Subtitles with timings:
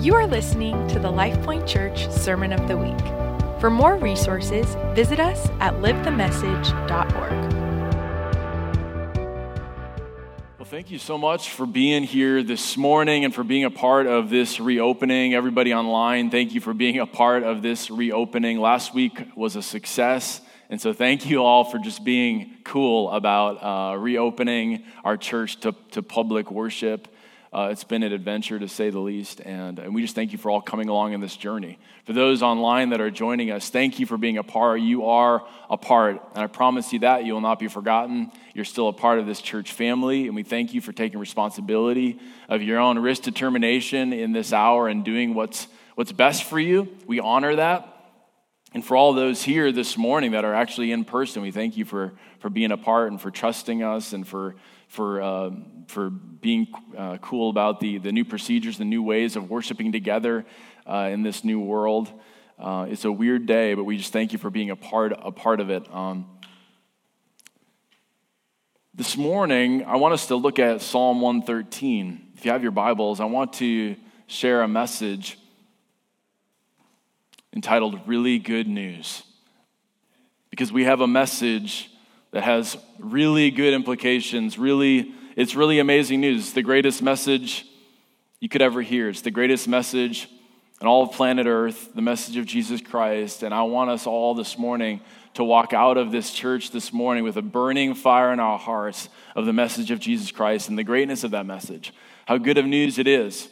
[0.00, 2.96] You are listening to the LifePoint Church Sermon of the Week.
[3.60, 7.52] For more resources, visit us at livethemessage.org.
[10.56, 14.06] Well, thank you so much for being here this morning and for being a part
[14.06, 15.34] of this reopening.
[15.34, 18.60] Everybody online, thank you for being a part of this reopening.
[18.60, 20.40] Last week was a success.
[20.70, 25.74] And so, thank you all for just being cool about uh, reopening our church to,
[25.90, 27.08] to public worship.
[27.50, 30.38] Uh, it's been an adventure to say the least, and, and we just thank you
[30.38, 31.78] for all coming along in this journey.
[32.04, 34.80] For those online that are joining us, thank you for being a part.
[34.82, 38.30] You are a part, and I promise you that you will not be forgotten.
[38.52, 42.20] You're still a part of this church family, and we thank you for taking responsibility
[42.50, 46.94] of your own risk determination in this hour and doing what's, what's best for you.
[47.06, 47.94] We honor that.
[48.74, 51.86] And for all those here this morning that are actually in person, we thank you
[51.86, 54.56] for, for being a part and for trusting us and for
[54.88, 55.50] for, uh,
[55.86, 60.44] for being uh, cool about the, the new procedures, the new ways of worshiping together
[60.86, 62.10] uh, in this new world.
[62.58, 65.30] Uh, it's a weird day, but we just thank you for being a part, a
[65.30, 65.86] part of it.
[65.94, 66.26] Um,
[68.94, 72.32] this morning, I want us to look at Psalm 113.
[72.36, 73.94] If you have your Bibles, I want to
[74.26, 75.38] share a message
[77.54, 79.22] entitled Really Good News.
[80.50, 81.90] Because we have a message
[82.30, 86.44] that has really good implications, really, it's really amazing news.
[86.44, 87.66] It's the greatest message
[88.40, 89.08] you could ever hear.
[89.08, 90.28] It's the greatest message
[90.80, 93.42] on all of planet Earth, the message of Jesus Christ.
[93.42, 95.00] And I want us all this morning
[95.34, 99.08] to walk out of this church this morning with a burning fire in our hearts
[99.34, 101.92] of the message of Jesus Christ and the greatness of that message.
[102.26, 103.48] How good of news it is.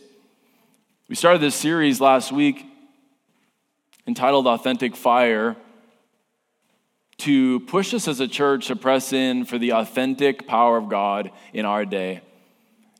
[1.09, 2.67] We started this series last week
[4.07, 5.57] entitled Authentic Fire
[7.19, 11.31] to push us as a church to press in for the authentic power of God
[11.53, 12.21] in our day.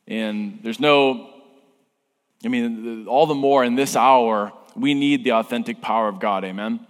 [0.09, 1.31] And there's no,
[2.45, 6.45] I mean, all the more in this hour, we need the authentic power of God.
[6.45, 6.87] Amen.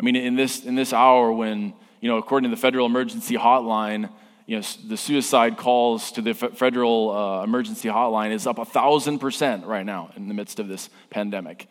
[0.00, 3.36] I mean, in this in this hour when you know, according to the federal emergency
[3.36, 4.10] hotline,
[4.46, 9.18] you know, the suicide calls to the federal uh, emergency hotline is up a thousand
[9.18, 11.66] percent right now in the midst of this pandemic.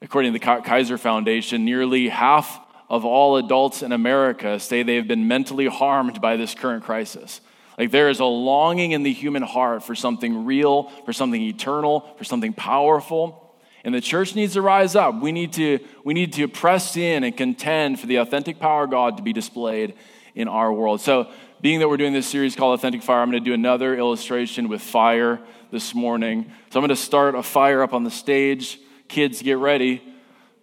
[0.00, 2.60] According to the Kaiser Foundation, nearly half
[2.92, 7.40] of all adults in America say they have been mentally harmed by this current crisis.
[7.78, 12.14] Like there is a longing in the human heart for something real, for something eternal,
[12.18, 13.56] for something powerful.
[13.82, 15.22] And the church needs to rise up.
[15.22, 18.90] We need to, we need to press in and contend for the authentic power of
[18.90, 19.94] God to be displayed
[20.34, 21.00] in our world.
[21.00, 21.30] So,
[21.62, 24.68] being that we're doing this series called Authentic Fire, I'm going to do another illustration
[24.68, 26.52] with fire this morning.
[26.70, 28.78] So, I'm going to start a fire up on the stage.
[29.08, 30.02] Kids, get ready.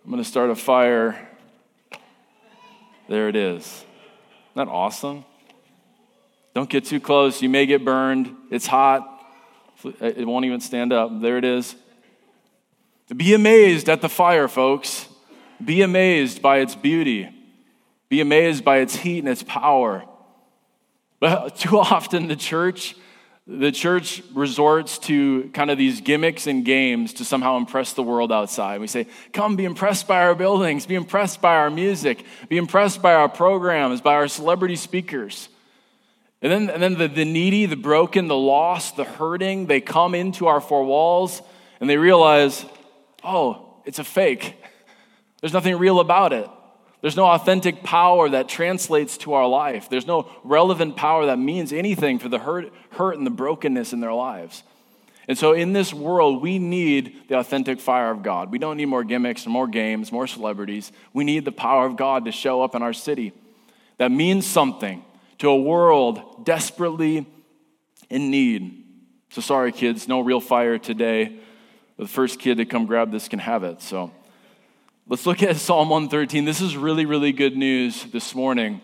[0.03, 1.28] I'm going to start a fire
[3.09, 3.65] there it is.
[3.65, 3.87] Isn't
[4.55, 5.25] that awesome?
[6.53, 7.41] Don't get too close.
[7.41, 8.35] You may get burned.
[8.51, 9.07] It's hot.
[9.83, 11.21] It won't even stand up.
[11.21, 11.75] There it is.
[13.15, 15.07] Be amazed at the fire, folks.
[15.63, 17.29] Be amazed by its beauty.
[18.09, 20.03] Be amazed by its heat and its power.
[21.19, 22.95] But too often, the church
[23.51, 28.31] the church resorts to kind of these gimmicks and games to somehow impress the world
[28.31, 28.79] outside.
[28.79, 33.01] We say, come be impressed by our buildings, be impressed by our music, be impressed
[33.01, 35.49] by our programs, by our celebrity speakers.
[36.43, 40.13] And then, and then the, the needy, the broken, the lost, the hurting, they come
[40.13, 41.41] into our four walls
[41.81, 42.63] and they realize,
[43.23, 44.63] oh, it's a fake.
[45.41, 46.47] There's nothing real about it.
[47.01, 49.89] There's no authentic power that translates to our life.
[49.89, 54.01] There's no relevant power that means anything for the hurt, hurt and the brokenness in
[54.01, 54.63] their lives.
[55.27, 58.51] And so, in this world, we need the authentic fire of God.
[58.51, 60.91] We don't need more gimmicks, more games, more celebrities.
[61.13, 63.33] We need the power of God to show up in our city
[63.99, 65.03] that means something
[65.37, 67.27] to a world desperately
[68.09, 68.83] in need.
[69.29, 71.37] So, sorry, kids, no real fire today.
[71.97, 73.81] The first kid to come grab this can have it.
[73.81, 74.11] So,
[75.09, 76.45] Let's look at Psalm 113.
[76.45, 78.79] This is really, really good news this morning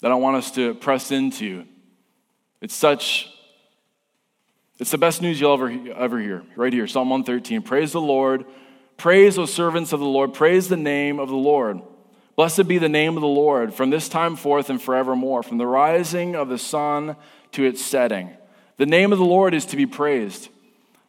[0.00, 1.64] that I want us to press into.
[2.60, 3.28] It's such,
[4.78, 7.62] it's the best news you'll ever, ever hear, right here, Psalm 113.
[7.62, 8.44] Praise the Lord.
[8.96, 10.34] Praise, O servants of the Lord.
[10.34, 11.82] Praise the name of the Lord.
[12.36, 15.66] Blessed be the name of the Lord from this time forth and forevermore, from the
[15.66, 17.16] rising of the sun
[17.50, 18.30] to its setting.
[18.76, 20.48] The name of the Lord is to be praised.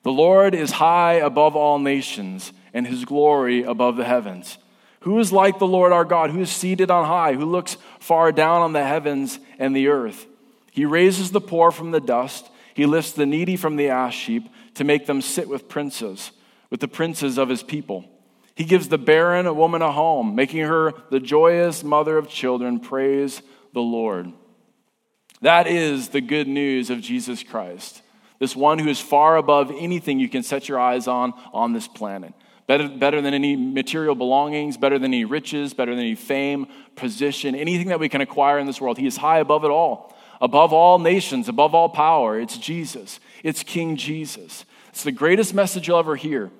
[0.01, 4.57] The Lord is high above all nations and his glory above the heavens.
[5.01, 8.31] Who is like the Lord our God, who is seated on high, who looks far
[8.31, 10.25] down on the heavens and the earth?
[10.71, 14.49] He raises the poor from the dust, he lifts the needy from the ash heap
[14.75, 16.31] to make them sit with princes,
[16.69, 18.05] with the princes of his people.
[18.55, 22.79] He gives the barren a woman a home, making her the joyous mother of children.
[22.79, 23.41] Praise
[23.73, 24.31] the Lord.
[25.41, 28.01] That is the good news of Jesus Christ
[28.39, 31.87] this one who is far above anything you can set your eyes on on this
[31.87, 32.33] planet.
[32.69, 37.55] Better, better than any material belongings, better than any riches, better than any fame, position,
[37.55, 38.99] anything that we can acquire in this world.
[38.99, 42.39] He is high above it all, above all nations, above all power.
[42.39, 44.65] It's Jesus, it's King Jesus.
[44.89, 46.51] It's the greatest message you'll ever hear.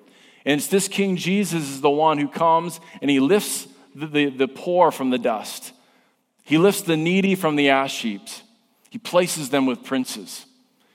[0.45, 4.25] And it's this King Jesus is the one who comes and he lifts the, the,
[4.31, 5.73] the poor from the dust.
[6.43, 8.41] He lifts the needy from the ash heaps.
[8.89, 10.47] He places them with princes.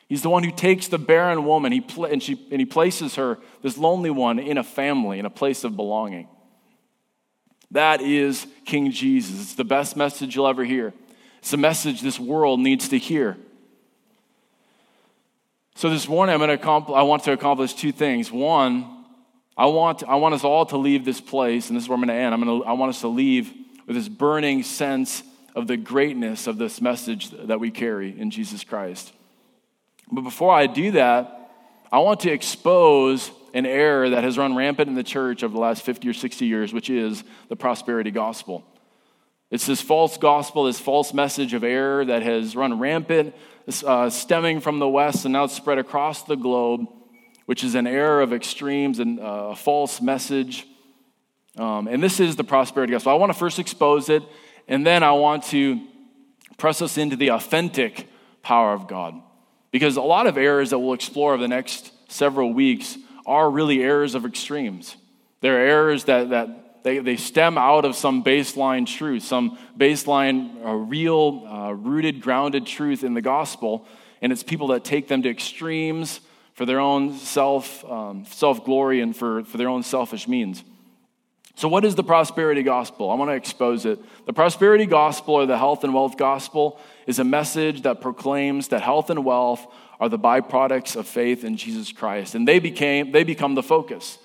[0.08, 3.14] He's the one who takes the barren woman he pl- and, she, and he places
[3.14, 6.28] her, this lonely one, in a family, in a place of belonging.
[7.70, 9.40] That is King Jesus.
[9.40, 10.92] It's the best message you'll ever hear.
[11.38, 13.36] It's a message this world needs to hear.
[15.74, 18.30] So this morning, I'm going to I want to accomplish two things.
[18.30, 19.04] One,
[19.56, 22.00] I want, I want us all to leave this place, and this is where I'm
[22.00, 22.34] going to end.
[22.34, 23.52] I'm going to, I want us to leave
[23.86, 25.22] with this burning sense
[25.54, 29.12] of the greatness of this message that we carry in Jesus Christ.
[30.10, 31.50] But before I do that,
[31.90, 35.60] I want to expose an error that has run rampant in the church over the
[35.60, 38.64] last 50 or 60 years, which is the prosperity gospel.
[39.50, 43.34] It's this false gospel, this false message of error that has run rampant,
[43.86, 46.86] uh, stemming from the West and now it's spread across the globe
[47.46, 50.66] which is an error of extremes and uh, a false message.
[51.56, 53.12] Um, and this is the prosperity gospel.
[53.12, 54.22] I want to first expose it,
[54.66, 55.80] and then I want to
[56.56, 58.08] press us into the authentic
[58.42, 59.20] power of God.
[59.75, 63.82] Because a lot of errors that we'll explore over the next several weeks are really
[63.82, 64.94] errors of extremes.
[65.41, 70.75] They're errors that, that they, they stem out of some baseline truth, some baseline, uh,
[70.75, 73.85] real, uh, rooted, grounded truth in the gospel.
[74.23, 76.21] And it's people that take them to extremes
[76.53, 80.62] for their own self, um, self glory and for, for their own selfish means.
[81.56, 83.11] So, what is the prosperity gospel?
[83.11, 83.99] I want to expose it.
[84.25, 88.82] The prosperity gospel or the health and wealth gospel is a message that proclaims that
[88.82, 89.66] health and wealth
[90.00, 92.34] are the byproducts of faith in Jesus Christ.
[92.34, 94.18] And they, became, they become the focus.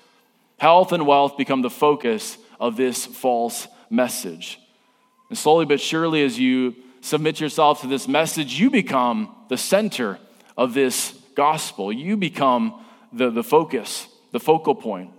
[0.58, 4.58] Health and wealth become the focus of this false message.
[5.28, 10.18] And slowly but surely, as you submit yourself to this message, you become the center
[10.56, 11.92] of this gospel.
[11.92, 15.10] You become the, the focus, the focal point.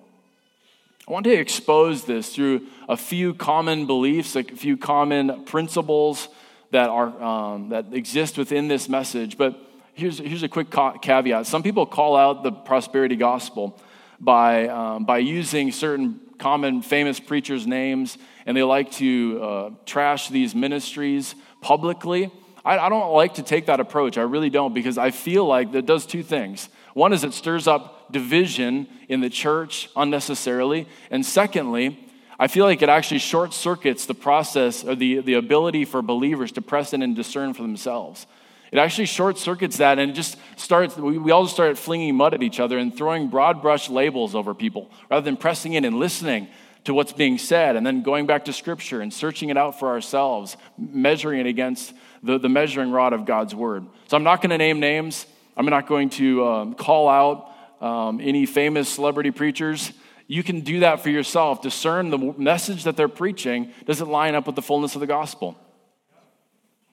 [1.07, 6.27] I want to expose this through a few common beliefs, a few common principles
[6.71, 9.37] that, are, um, that exist within this message.
[9.37, 9.59] But
[9.93, 10.67] here's, here's a quick
[11.01, 11.47] caveat.
[11.47, 13.79] Some people call out the prosperity gospel
[14.19, 20.29] by, um, by using certain common famous preachers' names, and they like to uh, trash
[20.29, 22.31] these ministries publicly.
[22.65, 24.17] I, I don't like to take that approach.
[24.17, 26.69] I really don't because I feel like that does two things.
[26.93, 30.87] One is it stirs up division in the church unnecessarily.
[31.09, 32.10] And secondly,
[32.41, 36.51] I feel like it actually short circuits the process or the, the ability for believers
[36.53, 38.25] to press in and discern for themselves.
[38.71, 42.15] It actually short circuits that and it just starts, we, we all just start flinging
[42.15, 45.85] mud at each other and throwing broad brush labels over people rather than pressing in
[45.85, 46.47] and listening
[46.85, 49.89] to what's being said and then going back to scripture and searching it out for
[49.89, 53.85] ourselves, measuring it against the, the measuring rod of God's word.
[54.07, 55.27] So I'm not going to name names.
[55.55, 59.93] I'm not going to um, call out um, any famous celebrity preachers.
[60.31, 61.61] You can do that for yourself.
[61.61, 63.73] Discern the message that they're preaching.
[63.85, 65.57] Does it line up with the fullness of the gospel?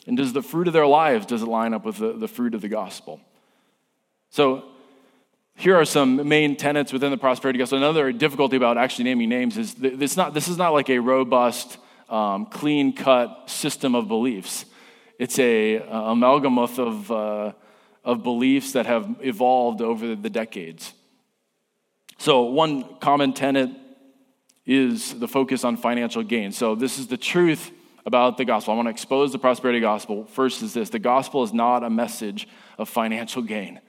[0.08, 2.52] And does the fruit of their lives, does it line up with the, the fruit
[2.52, 3.20] of the gospel?
[4.31, 4.64] So
[5.54, 7.78] here are some main tenets within the prosperity gospel.
[7.78, 11.78] Another difficulty about actually naming names is this, not, this is not like a robust,
[12.09, 14.64] um, clean cut system of beliefs.
[15.16, 17.52] It's a amalgamous of, uh,
[18.04, 20.92] of beliefs that have evolved over the decades.
[22.18, 23.70] So, one common tenet
[24.66, 26.52] is the focus on financial gain.
[26.52, 27.70] So, this is the truth
[28.04, 28.75] about the gospel.
[28.75, 30.25] I want to expose the prosperity gospel.
[30.25, 33.80] First, is this the gospel is not a message of financial gain.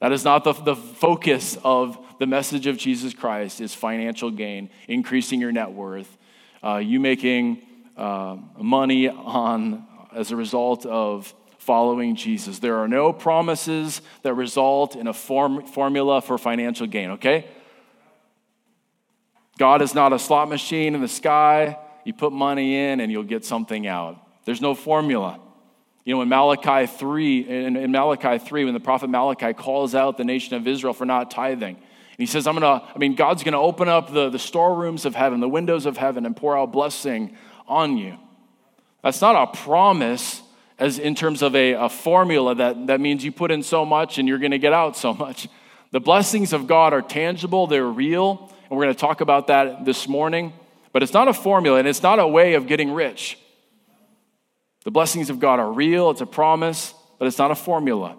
[0.00, 4.70] That is not the, the focus of the message of Jesus Christ is financial gain,
[4.86, 6.16] increasing your net worth,
[6.62, 7.62] uh, you making
[7.96, 12.58] uh, money on as a result of following Jesus.
[12.58, 17.46] There are no promises that result in a form, formula for financial gain, okay?
[19.62, 21.78] God is not a slot machine in the sky.
[22.04, 24.16] You put money in and you'll get something out.
[24.44, 25.38] There's no formula.
[26.04, 30.16] You know, in Malachi 3, in, in Malachi 3, when the prophet Malachi calls out
[30.16, 33.44] the nation of Israel for not tithing, and he says, I'm gonna, I mean, God's
[33.44, 36.72] gonna open up the, the storerooms of heaven, the windows of heaven, and pour out
[36.72, 37.36] blessing
[37.68, 38.18] on you.
[39.04, 40.42] That's not a promise
[40.76, 44.18] as in terms of a, a formula that, that means you put in so much
[44.18, 45.46] and you're to get out so much.
[45.92, 49.84] The blessings of God are tangible, they're real, and we're going to talk about that
[49.84, 50.54] this morning.
[50.92, 53.36] But it's not a formula and it's not a way of getting rich.
[54.84, 58.16] The blessings of God are real, it's a promise, but it's not a formula.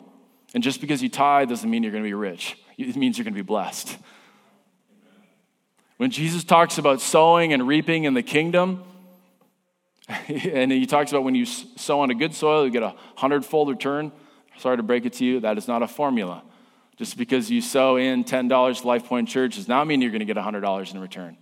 [0.53, 3.23] And just because you tithe doesn't mean you're going to be rich, it means you're
[3.23, 3.97] going to be blessed.
[5.97, 8.83] When Jesus talks about sowing and reaping in the kingdom,
[10.07, 13.69] and he talks about when you sow on a good soil, you get a hundredfold
[13.69, 14.11] return.
[14.59, 16.43] Sorry to break it to you, that is not a formula.
[16.97, 20.19] Just because you sow in $10 to Life Point Church does not mean you're going
[20.19, 21.37] to get $100 in return.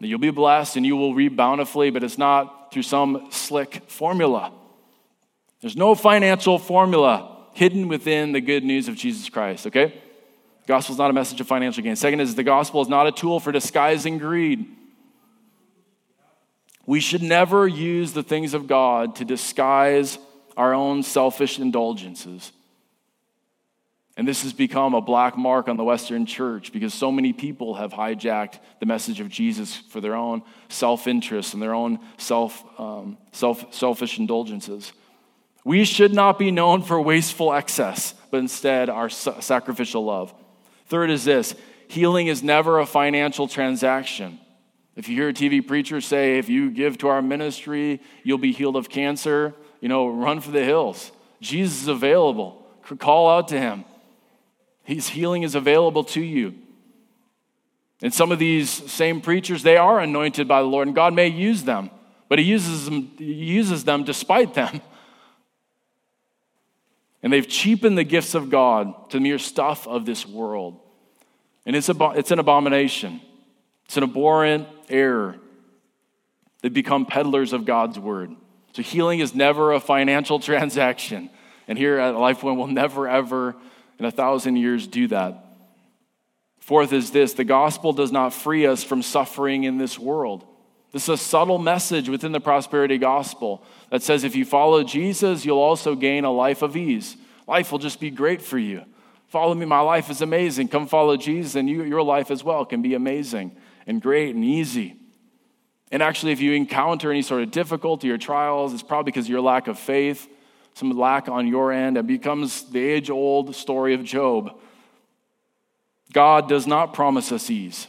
[0.00, 4.52] You'll be blessed and you will reap bountifully, but it's not through some slick formula.
[5.60, 9.86] There's no financial formula hidden within the good news of Jesus Christ, okay?
[9.86, 11.94] The gospel is not a message of financial gain.
[11.94, 14.66] Second is the gospel is not a tool for disguising greed.
[16.84, 20.18] We should never use the things of God to disguise
[20.56, 22.50] our own selfish indulgences.
[24.16, 27.74] And this has become a black mark on the Western church because so many people
[27.74, 32.62] have hijacked the message of Jesus for their own self interest and their own self,
[32.78, 34.92] um, self, selfish indulgences.
[35.64, 40.34] We should not be known for wasteful excess, but instead our sacrificial love.
[40.86, 41.54] Third is this
[41.88, 44.38] healing is never a financial transaction.
[44.94, 48.52] If you hear a TV preacher say, if you give to our ministry, you'll be
[48.52, 51.12] healed of cancer, you know, run for the hills.
[51.40, 52.66] Jesus is available.
[52.98, 53.84] Call out to him.
[54.84, 56.54] His healing is available to you.
[58.02, 61.28] And some of these same preachers, they are anointed by the Lord, and God may
[61.28, 61.90] use them,
[62.28, 64.80] but He uses them, he uses them despite them.
[67.24, 70.80] And they've cheapened the gifts of God to mere stuff of this world.
[71.64, 73.20] And it's, a, it's an abomination,
[73.84, 75.38] it's an abhorrent error.
[76.62, 78.34] They become peddlers of God's word.
[78.72, 81.30] So healing is never a financial transaction.
[81.68, 83.54] And here at LifePoint, we'll never, ever
[84.02, 85.44] in a thousand years do that.
[86.58, 90.44] Fourth is this the gospel does not free us from suffering in this world.
[90.90, 95.44] This is a subtle message within the prosperity gospel that says if you follow Jesus,
[95.44, 97.16] you'll also gain a life of ease.
[97.46, 98.82] Life will just be great for you.
[99.28, 100.66] Follow me, my life is amazing.
[100.66, 103.56] Come follow Jesus, and you, your life as well can be amazing
[103.86, 104.96] and great and easy.
[105.92, 109.30] And actually, if you encounter any sort of difficulty or trials, it's probably because of
[109.30, 110.28] your lack of faith
[110.74, 111.96] some lack on your end.
[111.96, 114.58] It becomes the age old story of Job.
[116.12, 117.88] God does not promise us ease.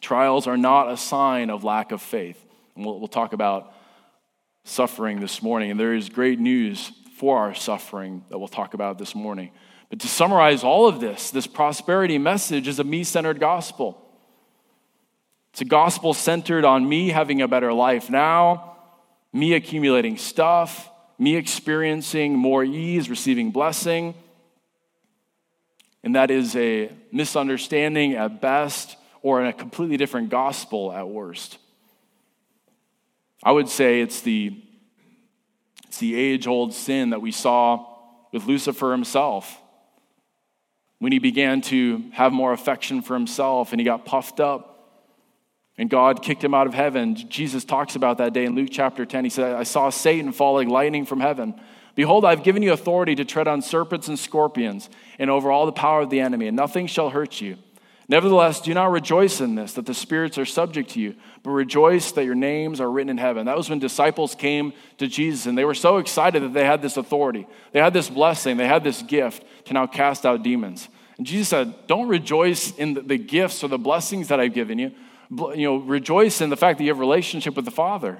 [0.00, 2.42] Trials are not a sign of lack of faith.
[2.74, 3.74] And we'll, we'll talk about
[4.64, 5.70] suffering this morning.
[5.70, 9.50] And there is great news for our suffering that we'll talk about this morning.
[9.90, 14.00] But to summarize all of this, this prosperity message is a me centered gospel.
[15.52, 18.76] It's a gospel centered on me having a better life now,
[19.32, 20.88] me accumulating stuff,
[21.20, 24.14] me experiencing more ease, receiving blessing.
[26.02, 31.58] And that is a misunderstanding at best or a completely different gospel at worst.
[33.44, 34.62] I would say it's the,
[35.86, 37.86] it's the age old sin that we saw
[38.32, 39.60] with Lucifer himself.
[41.00, 44.69] When he began to have more affection for himself and he got puffed up
[45.80, 47.14] and God kicked him out of heaven.
[47.14, 49.24] Jesus talks about that day in Luke chapter 10.
[49.24, 51.58] He said, I saw Satan falling lightning from heaven.
[51.94, 55.72] Behold, I've given you authority to tread on serpents and scorpions and over all the
[55.72, 57.56] power of the enemy, and nothing shall hurt you.
[58.10, 62.12] Nevertheless, do not rejoice in this, that the spirits are subject to you, but rejoice
[62.12, 63.46] that your names are written in heaven.
[63.46, 66.82] That was when disciples came to Jesus, and they were so excited that they had
[66.82, 67.46] this authority.
[67.72, 70.90] They had this blessing, they had this gift to now cast out demons.
[71.16, 74.92] And Jesus said, Don't rejoice in the gifts or the blessings that I've given you,
[75.30, 78.18] you know, rejoice in the fact that you have relationship with the Father.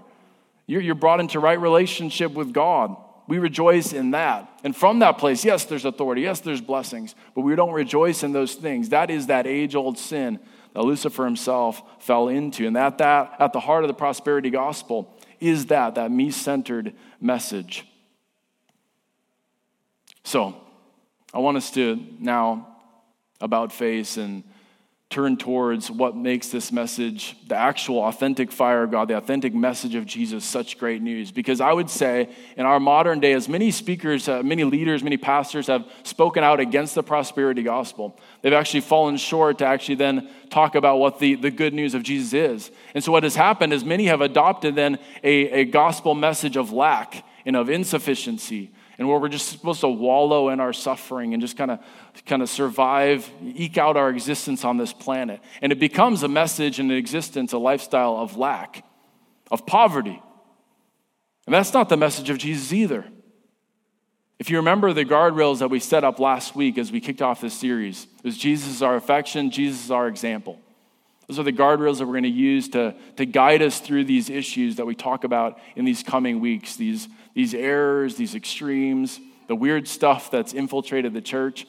[0.67, 2.97] You're, you're brought into right relationship with God.
[3.27, 4.49] We rejoice in that.
[4.65, 8.33] And from that place, yes, there's authority, yes, there's blessings, but we don't rejoice in
[8.33, 8.89] those things.
[8.91, 10.41] That is that age old sin
[10.75, 12.67] that Lucifer himself fell into.
[12.67, 16.95] And that, that at the heart of the prosperity gospel is that, that me centered
[17.21, 17.87] message.
[20.25, 20.55] So,
[21.33, 22.79] I want us to now
[23.41, 24.45] about face and
[25.11, 29.97] turn towards what makes this message, the actual authentic fire of God, the authentic message
[29.97, 31.33] of Jesus, such great news.
[31.33, 35.17] Because I would say in our modern day, as many speakers, uh, many leaders, many
[35.17, 40.31] pastors have spoken out against the prosperity gospel, they've actually fallen short to actually then
[40.49, 42.71] talk about what the, the good news of Jesus is.
[42.95, 46.71] And so what has happened is many have adopted then a, a gospel message of
[46.71, 51.41] lack and of insufficiency and where we're just supposed to wallow in our suffering and
[51.41, 51.81] just kind of
[52.27, 55.41] kind of survive, eke out our existence on this planet.
[55.63, 58.85] And it becomes a message and an existence, a lifestyle of lack,
[59.51, 60.23] of poverty.
[61.47, 63.07] And that's not the message of Jesus either.
[64.39, 67.41] If you remember the guardrails that we set up last week as we kicked off
[67.41, 70.61] this series, was Jesus is our affection, Jesus is our example.
[71.31, 74.29] Those are the guardrails that we're going to use to, to guide us through these
[74.29, 79.55] issues that we talk about in these coming weeks, these, these errors, these extremes, the
[79.55, 81.69] weird stuff that's infiltrated the church.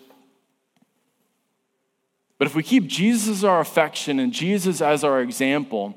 [2.40, 5.96] But if we keep Jesus as our affection and Jesus as our example,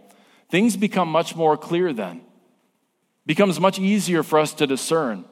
[0.51, 2.21] things become much more clear then.
[3.25, 5.25] Becomes much easier for us to discern.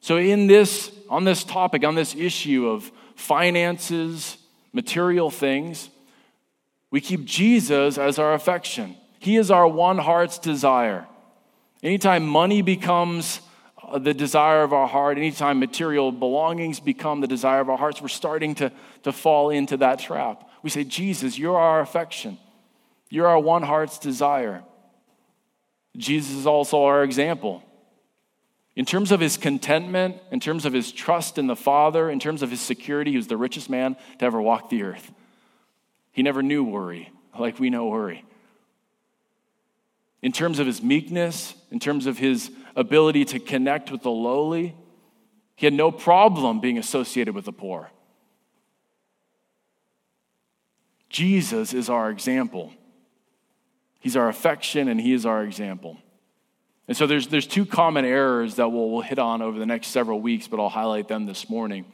[0.00, 4.36] So in this on this topic, on this issue of finances,
[4.74, 5.88] material things,
[6.92, 8.96] we keep Jesus as our affection.
[9.18, 11.06] He is our one heart's desire.
[11.82, 13.40] Anytime money becomes
[13.82, 18.02] uh, the desire of our heart, anytime material belongings become the desire of our hearts,
[18.02, 18.70] we're starting to,
[19.04, 20.48] to fall into that trap.
[20.62, 22.38] We say, Jesus, you're our affection.
[23.08, 24.62] You're our one heart's desire.
[25.96, 27.62] Jesus is also our example.
[28.76, 32.42] In terms of his contentment, in terms of his trust in the Father, in terms
[32.42, 35.10] of his security, he was the richest man to ever walk the earth.
[36.12, 38.24] He never knew worry like we know worry.
[40.22, 44.76] In terms of his meekness, in terms of his ability to connect with the lowly,
[45.56, 47.90] he had no problem being associated with the poor.
[51.08, 52.72] Jesus is our example.
[54.00, 55.98] He's our affection and he is our example.
[56.88, 59.88] And so there's, there's two common errors that we'll, we'll hit on over the next
[59.88, 61.84] several weeks, but I'll highlight them this morning.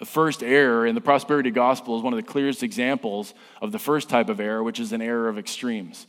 [0.00, 3.78] The first error in the prosperity gospel is one of the clearest examples of the
[3.78, 6.06] first type of error, which is an error of extremes.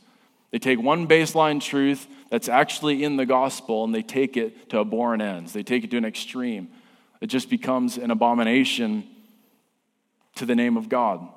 [0.50, 4.80] They take one baseline truth that's actually in the gospel and they take it to
[4.80, 5.52] abhorrent ends.
[5.52, 6.70] They take it to an extreme.
[7.20, 9.06] It just becomes an abomination
[10.36, 11.28] to the name of God.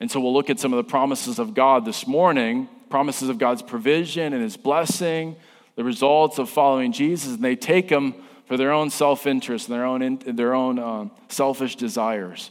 [0.00, 3.38] And so we'll look at some of the promises of God this morning promises of
[3.38, 5.36] God's provision and his blessing,
[5.76, 8.14] the results of following Jesus, and they take them
[8.46, 12.50] for their own self interest and their own, their own um, selfish desires.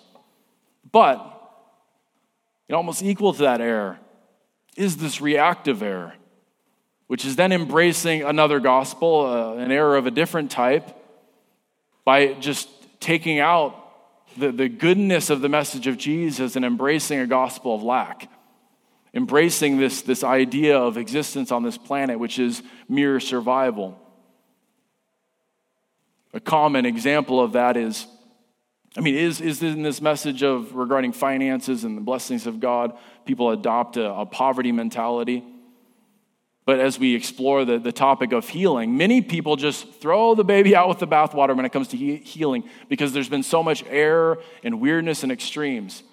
[0.91, 1.31] But,
[2.71, 3.99] almost equal to that error
[4.75, 6.13] is this reactive error,
[7.07, 10.89] which is then embracing another gospel, uh, an error of a different type,
[12.03, 13.81] by just taking out
[14.37, 18.29] the, the goodness of the message of Jesus and embracing a gospel of lack.
[19.13, 23.97] Embracing this, this idea of existence on this planet, which is mere survival.
[26.35, 28.05] A common example of that is
[28.97, 32.97] I mean, is, is in this message of regarding finances and the blessings of God,
[33.25, 35.43] people adopt a, a poverty mentality.
[36.65, 40.75] But as we explore the, the topic of healing, many people just throw the baby
[40.77, 43.83] out with the bathwater when it comes to he- healing because there's been so much
[43.89, 46.03] error and weirdness and extremes.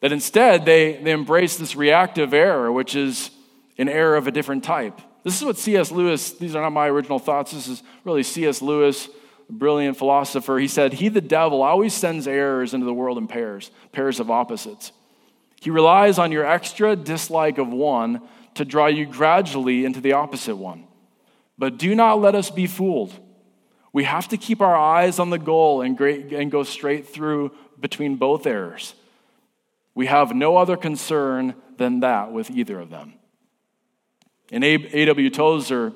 [0.00, 3.30] That instead they, they embrace this reactive error, which is
[3.78, 5.00] an error of a different type.
[5.22, 5.90] This is what C.S.
[5.90, 8.60] Lewis, these are not my original thoughts, this is really C.S.
[8.60, 9.08] Lewis
[9.48, 13.70] brilliant philosopher, he said, He, the devil, always sends errors into the world in pairs,
[13.92, 14.92] pairs of opposites.
[15.60, 18.22] He relies on your extra dislike of one
[18.54, 20.86] to draw you gradually into the opposite one.
[21.58, 23.12] But do not let us be fooled.
[23.92, 28.16] We have to keep our eyes on the goal and, and go straight through between
[28.16, 28.94] both errors.
[29.94, 33.14] We have no other concern than that with either of them.
[34.52, 35.30] And A.W.
[35.30, 35.92] Tozer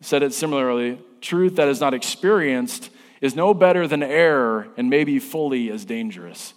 [0.00, 5.18] said it similarly truth that is not experienced is no better than error and maybe
[5.18, 6.54] fully as dangerous.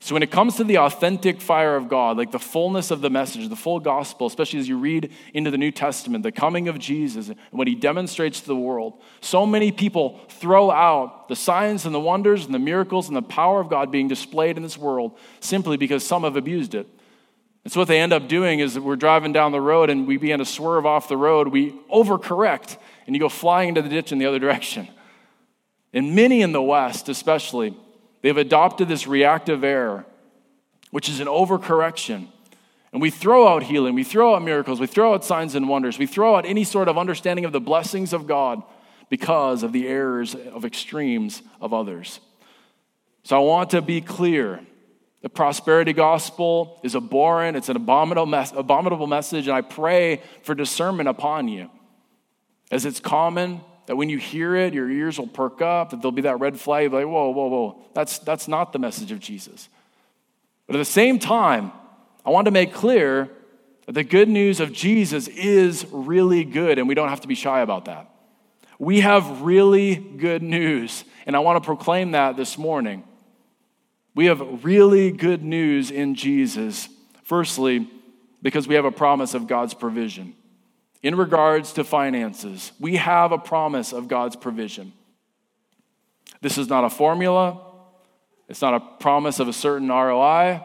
[0.00, 3.10] So, when it comes to the authentic fire of God, like the fullness of the
[3.10, 6.78] message, the full gospel, especially as you read into the New Testament, the coming of
[6.78, 11.84] Jesus and what he demonstrates to the world, so many people throw out the signs
[11.84, 14.78] and the wonders and the miracles and the power of God being displayed in this
[14.78, 16.86] world simply because some have abused it.
[17.68, 20.16] And so, what they end up doing is we're driving down the road and we
[20.16, 24.10] begin to swerve off the road, we overcorrect and you go flying into the ditch
[24.10, 24.88] in the other direction.
[25.92, 27.76] And many in the West, especially,
[28.22, 30.06] they've adopted this reactive error,
[30.92, 32.28] which is an overcorrection.
[32.94, 35.98] And we throw out healing, we throw out miracles, we throw out signs and wonders,
[35.98, 38.62] we throw out any sort of understanding of the blessings of God
[39.10, 42.20] because of the errors of extremes of others.
[43.24, 44.62] So I want to be clear.
[45.20, 51.48] The prosperity gospel is abhorrent, it's an abominable, message, and I pray for discernment upon
[51.48, 51.70] you
[52.70, 56.12] as it's common that when you hear it, your ears will perk up, that there'll
[56.12, 57.82] be that red flag, like, whoa, whoa, whoa.
[57.94, 59.68] That's, that's not the message of Jesus.
[60.66, 61.72] But at the same time,
[62.24, 63.30] I want to make clear
[63.86, 67.34] that the good news of Jesus is really good, and we don't have to be
[67.34, 68.10] shy about that.
[68.78, 73.02] We have really good news, and I want to proclaim that this morning.
[74.18, 76.88] We have really good news in Jesus.
[77.22, 77.88] Firstly,
[78.42, 80.34] because we have a promise of God's provision
[81.04, 84.92] in regards to finances, we have a promise of God's provision.
[86.40, 87.60] This is not a formula,
[88.48, 90.64] it's not a promise of a certain ROI.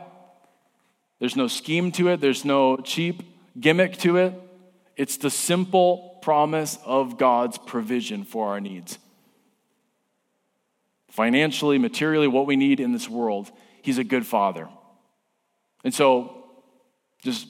[1.20, 3.22] There's no scheme to it, there's no cheap
[3.60, 4.34] gimmick to it.
[4.98, 8.98] It's the simple promise of God's provision for our needs.
[11.14, 13.52] Financially, materially, what we need in this world.
[13.84, 14.68] He's a good father.
[15.84, 16.44] And so,
[17.22, 17.48] just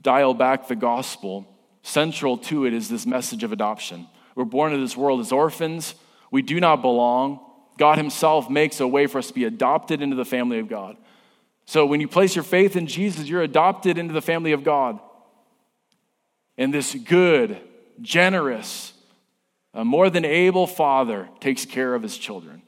[0.00, 1.46] dial back the gospel.
[1.82, 4.08] Central to it is this message of adoption.
[4.34, 5.94] We're born into this world as orphans.
[6.30, 7.40] We do not belong.
[7.76, 10.96] God Himself makes a way for us to be adopted into the family of God.
[11.66, 14.98] So when you place your faith in Jesus, you're adopted into the family of God.
[16.56, 17.60] And this good,
[18.00, 18.94] generous,
[19.74, 22.61] uh, more than able Father takes care of His children.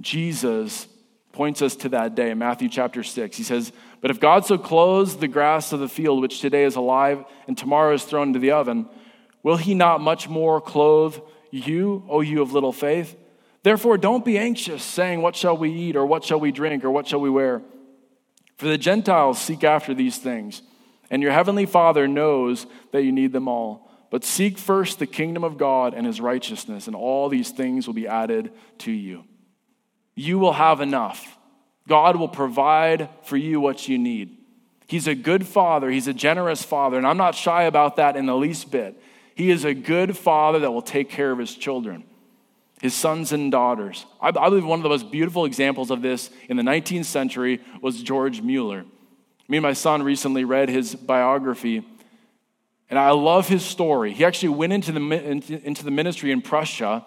[0.00, 0.88] Jesus
[1.32, 3.36] points us to that day in Matthew chapter 6.
[3.36, 6.76] He says, But if God so clothes the grass of the field, which today is
[6.76, 8.88] alive and tomorrow is thrown into the oven,
[9.42, 11.18] will he not much more clothe
[11.50, 13.16] you, O you of little faith?
[13.62, 16.90] Therefore, don't be anxious, saying, What shall we eat, or what shall we drink, or
[16.90, 17.62] what shall we wear?
[18.56, 20.62] For the Gentiles seek after these things,
[21.10, 23.90] and your heavenly Father knows that you need them all.
[24.10, 27.94] But seek first the kingdom of God and his righteousness, and all these things will
[27.94, 29.24] be added to you
[30.20, 31.38] you will have enough.
[31.88, 34.36] God will provide for you what you need.
[34.86, 38.26] He's a good father, He's a generous father, and I'm not shy about that in
[38.26, 39.00] the least bit.
[39.34, 42.04] He is a good father that will take care of his children,
[42.82, 44.04] his sons and daughters.
[44.20, 48.02] I, believe one of the most beautiful examples of this in the 19th century was
[48.02, 48.84] George Mueller.
[49.48, 51.82] Me and my son recently read his biography,
[52.90, 54.12] and I love his story.
[54.12, 55.00] He actually went into the,
[55.64, 57.06] into the ministry in Prussia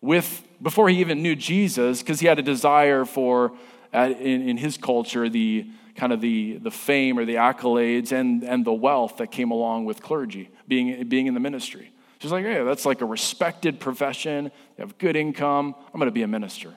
[0.00, 3.52] with before he even knew Jesus, because he had a desire for,
[3.92, 8.42] uh, in, in his culture, the kind of the, the fame or the accolades and,
[8.42, 11.92] and the wealth that came along with clergy, being, being in the ministry.
[12.18, 14.46] She's like, hey, that's like a respected profession.
[14.46, 15.74] You have good income.
[15.92, 16.74] I'm going to be a minister.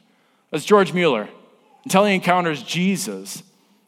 [0.52, 1.30] That's George Mueller.
[1.86, 3.42] Until he encounters Jesus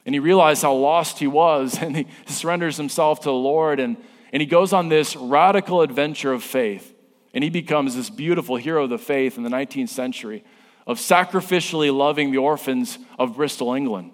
[0.05, 3.97] and he realizes how lost he was and he surrenders himself to the Lord and,
[4.31, 6.95] and he goes on this radical adventure of faith
[7.33, 10.43] and he becomes this beautiful hero of the faith in the 19th century
[10.87, 14.11] of sacrificially loving the orphans of Bristol, England.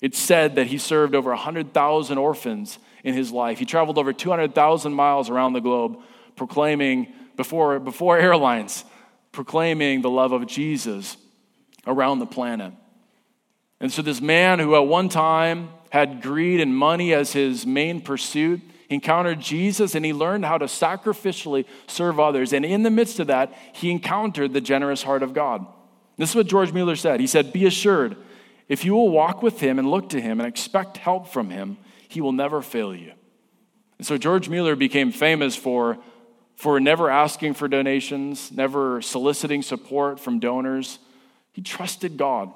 [0.00, 3.58] It's said that he served over 100,000 orphans in his life.
[3.58, 5.98] He traveled over 200,000 miles around the globe
[6.36, 8.84] proclaiming, before, before airlines,
[9.32, 11.16] proclaiming the love of Jesus
[11.86, 12.72] around the planet.
[13.80, 18.00] And so, this man who at one time had greed and money as his main
[18.00, 22.52] pursuit, encountered Jesus and he learned how to sacrificially serve others.
[22.52, 25.66] And in the midst of that, he encountered the generous heart of God.
[26.16, 27.20] This is what George Mueller said.
[27.20, 28.16] He said, Be assured,
[28.68, 31.78] if you will walk with him and look to him and expect help from him,
[32.08, 33.12] he will never fail you.
[33.98, 35.98] And so George Mueller became famous for,
[36.56, 40.98] for never asking for donations, never soliciting support from donors.
[41.52, 42.52] He trusted God.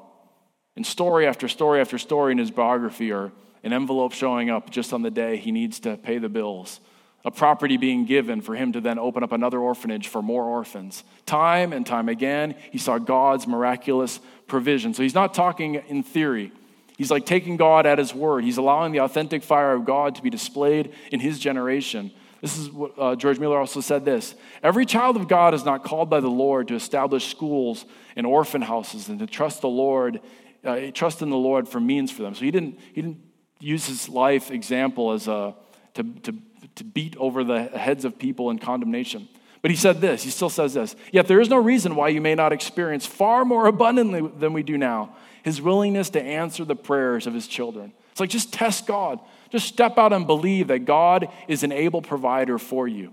[0.77, 3.33] And story after story after story in his biography are
[3.63, 6.81] an envelope showing up just on the day he needs to pay the bills,
[7.25, 11.05] a property being given for him to then open up another orphanage for more orphans.
[11.27, 14.95] Time and time again, he saw God's miraculous provision.
[14.95, 16.53] So he's not talking in theory.
[16.99, 18.45] He's like taking God at his word.
[18.45, 22.13] He's allowing the authentic fire of God to be displayed in his generation.
[22.41, 25.85] This is what uh, George Mueller also said this Every child of God is not
[25.85, 30.21] called by the Lord to establish schools and orphan houses and to trust the Lord,
[30.65, 32.35] uh, trust in the Lord for means for them.
[32.35, 33.21] So he didn't, he didn't
[33.63, 35.55] use his life example as a,
[35.95, 36.35] to, to,
[36.75, 39.29] to beat over the heads of people in condemnation.
[39.61, 42.21] But he said this, he still says this Yet there is no reason why you
[42.21, 46.77] may not experience far more abundantly than we do now his willingness to answer the
[46.77, 47.93] prayers of his children.
[48.11, 49.19] It's like just test God.
[49.51, 53.13] Just step out and believe that God is an able provider for you.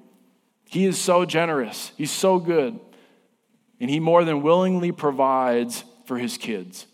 [0.66, 2.80] He is so generous, He's so good,
[3.80, 6.86] and He more than willingly provides for His kids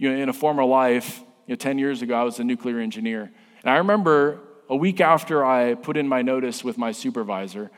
[0.00, 2.78] you know, in a former life, you know, 10 years ago, I was a nuclear
[2.78, 3.30] engineer.
[3.62, 7.70] And I remember a week after I put in my notice with my supervisor,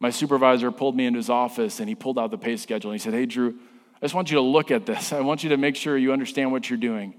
[0.00, 3.00] my supervisor pulled me into his office and he pulled out the pay schedule and
[3.00, 5.12] he said, Hey, Drew, I just want you to look at this.
[5.12, 7.14] I want you to make sure you understand what you're doing.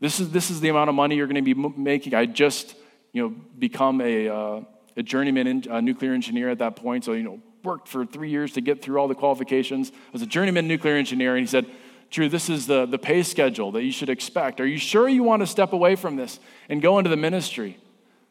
[0.00, 2.14] This is, this is the amount of money you're going to be making.
[2.14, 2.74] I just,
[3.12, 4.60] you know, become a, uh,
[4.96, 7.04] a journeyman in, a nuclear engineer at that point.
[7.04, 9.90] So, you know, worked for three years to get through all the qualifications.
[9.90, 11.36] I was a journeyman nuclear engineer.
[11.36, 11.66] And he said,
[12.14, 14.60] Drew, this is the, the pay schedule that you should expect.
[14.60, 17.76] Are you sure you want to step away from this and go into the ministry?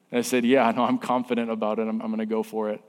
[0.10, 1.82] And I said, Yeah, no, I'm confident about it.
[1.89, 2.80] I'm, I'm going to go for it.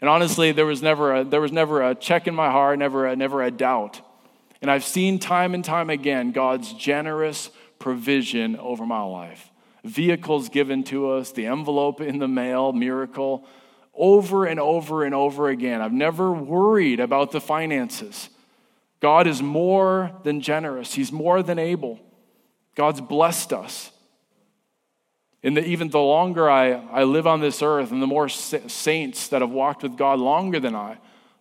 [0.00, 3.04] And honestly, there was never a, there was never a check in my heart, never
[3.04, 4.00] a, never a doubt.
[4.62, 9.50] And I've seen time and time again God's generous provision over my life.
[9.82, 13.44] Vehicles given to us, the envelope in the mail, miracle,
[13.92, 15.80] over and over and over again.
[15.80, 18.28] I've never worried about the finances.
[19.04, 22.00] God is more than generous, He's more than able.
[22.74, 23.90] God's blessed us.
[25.42, 29.42] And even the longer I, I live on this earth and the more saints that
[29.42, 30.96] have walked with God longer than I,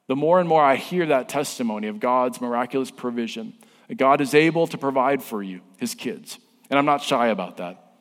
[0.07, 3.53] the more and more I hear that testimony of God's miraculous provision,
[3.87, 6.39] that God is able to provide for you, his kids.
[6.69, 7.93] And I'm not shy about that.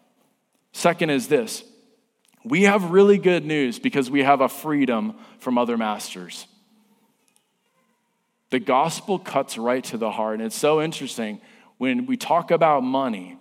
[0.73, 1.63] Second is this
[2.45, 6.49] we have really good news because we have a freedom from other masters.
[8.53, 10.35] The gospel cuts right to the heart.
[10.35, 11.41] And it's so interesting
[11.79, 13.39] when we talk about money,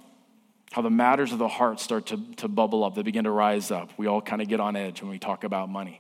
[0.71, 3.71] how the matters of the heart start to, to bubble up, they begin to rise
[3.71, 3.91] up.
[3.97, 5.99] We all kind of get on edge when we talk about money.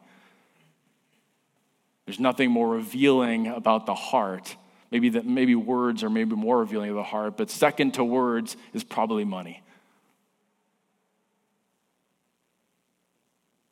[2.05, 4.55] There's nothing more revealing about the heart.
[4.91, 8.55] Maybe, that, maybe words are maybe more revealing of the heart, but second to words
[8.73, 9.61] is probably money.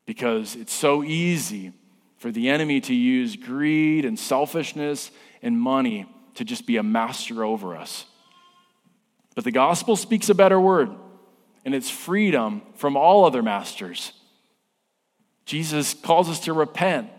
[0.06, 1.72] Because it's so easy
[2.18, 7.44] for the enemy to use greed and selfishness and money to just be a master
[7.44, 8.06] over us.
[9.36, 10.90] But the gospel speaks a better word,
[11.66, 14.14] and it's freedom from all other masters.
[15.46, 17.10] Jesus calls us to repent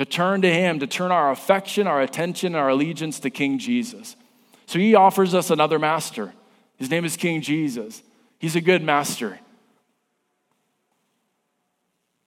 [0.00, 4.16] to turn to Him, to turn our affection, our attention, our allegiance to King Jesus.
[4.64, 6.32] So He offers us another master.
[6.78, 8.02] His name is King Jesus.
[8.38, 9.38] He's a good master.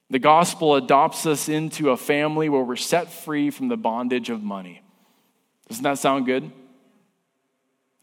[0.08, 4.40] The gospel adopts us into a family where we're set free from the bondage of
[4.40, 4.82] money.
[5.68, 6.50] Doesn't that sound good?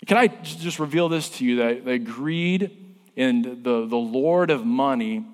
[0.07, 4.65] Can I just reveal this to you that, that greed and the, the Lord of
[4.65, 5.25] money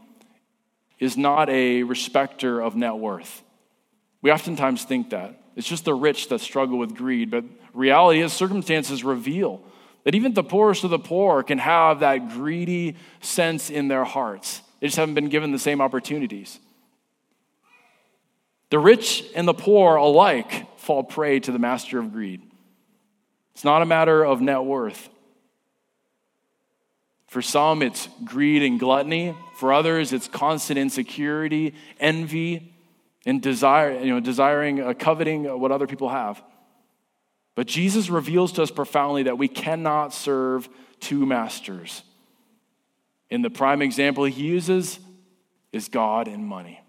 [0.99, 3.43] is not a respecter of net worth?
[4.21, 5.39] We oftentimes think that.
[5.55, 9.61] It's just the rich that struggle with greed, but reality is circumstances reveal
[10.03, 14.61] that even the poorest of the poor can have that greedy sense in their hearts.
[14.79, 16.59] They just haven't been given the same opportunities.
[18.69, 22.41] The rich and the poor alike fall prey to the master of greed.
[23.53, 25.09] It's not a matter of net worth.
[27.27, 29.35] For some, it's greed and gluttony.
[29.57, 32.73] For others, it's constant insecurity, envy,
[33.25, 36.41] and desire, you know, desiring, uh, coveting what other people have.
[37.53, 40.69] But Jesus reveals to us profoundly that we cannot serve
[41.01, 42.01] two masters.
[43.29, 44.99] And the prime example he uses
[45.73, 46.79] is God and money.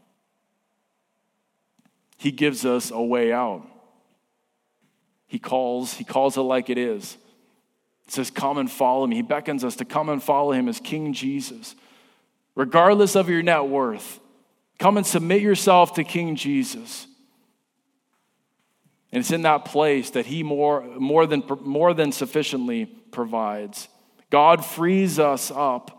[2.17, 3.67] He gives us a way out.
[5.29, 7.17] He calls, he calls it like it is.
[8.07, 9.17] It says, Come and follow me.
[9.17, 11.77] He beckons us to come and follow him as King Jesus.
[12.57, 14.19] Regardless of your net worth,
[14.79, 17.07] Come and submit yourself to King Jesus.
[19.11, 23.89] And it's in that place that He more, more, than, more than sufficiently provides.
[24.31, 25.95] God frees us up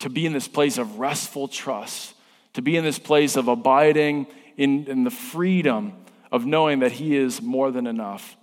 [0.00, 2.14] to be in this place of restful trust,
[2.54, 5.94] to be in this place of abiding in, in the freedom
[6.32, 8.36] of knowing that He is more than enough.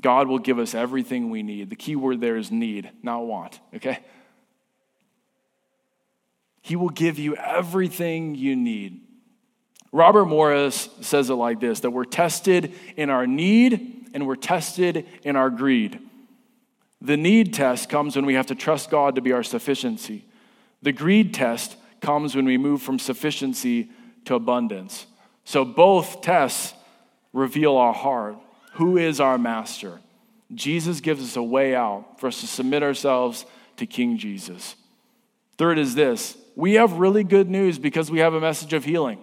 [0.00, 1.70] God will give us everything we need.
[1.70, 3.98] The key word there is need, not want, okay?
[6.62, 9.00] He will give you everything you need.
[9.90, 15.06] Robert Morris says it like this that we're tested in our need and we're tested
[15.22, 15.98] in our greed.
[17.00, 20.26] The need test comes when we have to trust God to be our sufficiency.
[20.82, 23.90] The greed test comes when we move from sufficiency
[24.28, 25.06] to abundance.
[25.44, 26.74] So both tests
[27.32, 28.36] reveal our heart.
[28.74, 30.00] Who is our master?
[30.54, 33.44] Jesus gives us a way out for us to submit ourselves
[33.76, 34.76] to King Jesus.
[35.56, 39.18] Third is this we have really good news because we have a message of healing.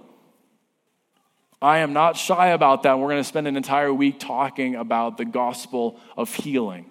[1.61, 2.99] I am not shy about that.
[2.99, 6.85] We're going to spend an entire week talking about the gospel of healing,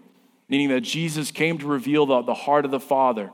[0.48, 3.30] meaning that Jesus came to reveal the, the heart of the Father,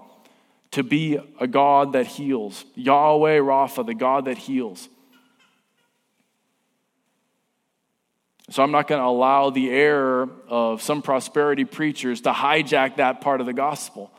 [0.73, 2.65] to be a God that heals.
[2.75, 4.89] Yahweh Rapha, the God that heals.
[8.51, 13.21] So I'm not going to allow the error of some prosperity preachers to hijack that
[13.21, 14.11] part of the gospel.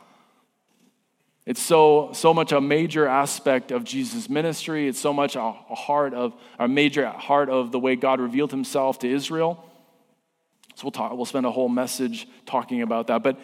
[1.44, 4.88] It's so, so much a major aspect of Jesus' ministry.
[4.88, 8.52] It's so much a, a heart of, a major heart of the way God revealed
[8.52, 9.62] himself to Israel.
[10.76, 13.22] So we'll talk, we'll spend a whole message talking about that.
[13.22, 13.38] But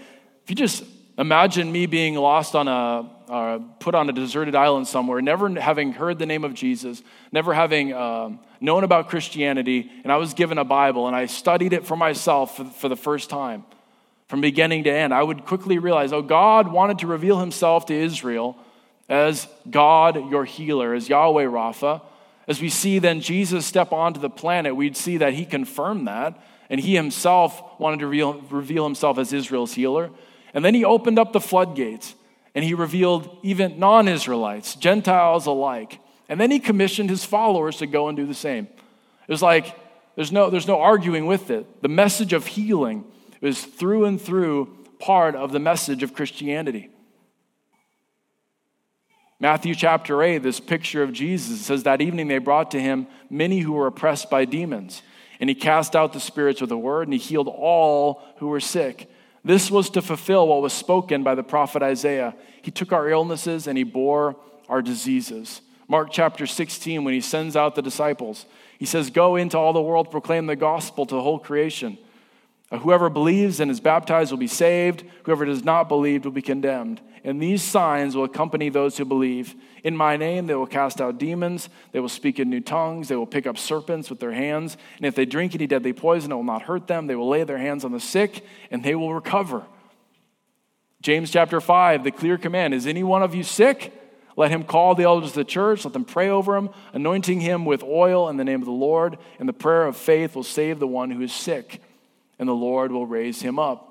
[0.44, 0.84] if you just
[1.18, 5.92] imagine me being lost on a, uh, put on a deserted island somewhere, never having
[5.92, 7.02] heard the name of Jesus,
[7.32, 11.72] never having um, known about Christianity, and I was given a Bible and I studied
[11.72, 13.64] it for myself for, for the first time
[14.28, 17.94] from beginning to end, I would quickly realize oh, God wanted to reveal himself to
[17.94, 18.56] Israel
[19.08, 22.02] as God, your healer, as Yahweh Rapha.
[22.46, 26.38] As we see then Jesus step onto the planet, we'd see that he confirmed that,
[26.68, 30.10] and he himself wanted to reveal, reveal himself as Israel's healer.
[30.54, 32.14] And then he opened up the floodgates,
[32.54, 36.00] and he revealed even non Israelites, Gentiles alike.
[36.28, 38.64] And then he commissioned his followers to go and do the same.
[38.66, 39.74] It was like
[40.16, 41.80] there's no, there's no arguing with it.
[41.82, 43.04] The message of healing
[43.40, 46.90] was through and through part of the message of Christianity.
[49.40, 53.60] Matthew chapter 8, this picture of Jesus says that evening they brought to him many
[53.60, 55.02] who were oppressed by demons.
[55.38, 58.58] And he cast out the spirits with a word, and he healed all who were
[58.58, 59.08] sick.
[59.48, 62.36] This was to fulfill what was spoken by the prophet Isaiah.
[62.60, 64.36] He took our illnesses and he bore
[64.68, 65.62] our diseases.
[65.88, 68.44] Mark chapter 16, when he sends out the disciples,
[68.78, 71.96] he says, Go into all the world, proclaim the gospel to the whole creation.
[72.70, 75.02] Whoever believes and is baptized will be saved.
[75.24, 77.00] Whoever does not believe will be condemned.
[77.24, 79.54] And these signs will accompany those who believe.
[79.82, 81.70] In my name, they will cast out demons.
[81.92, 83.08] They will speak in new tongues.
[83.08, 84.76] They will pick up serpents with their hands.
[84.98, 87.06] And if they drink any deadly poison, it will not hurt them.
[87.06, 89.64] They will lay their hands on the sick, and they will recover.
[91.00, 93.94] James chapter 5, the clear command is any one of you sick?
[94.36, 95.84] Let him call the elders of the church.
[95.84, 99.16] Let them pray over him, anointing him with oil in the name of the Lord.
[99.38, 101.80] And the prayer of faith will save the one who is sick
[102.38, 103.88] and the Lord will raise him up.